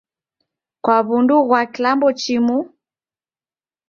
Kwa 0.83 0.97
w'undu 1.07 1.35
ghwa 1.47 1.61
kilambo 1.73 2.07
chimu? 2.21 2.57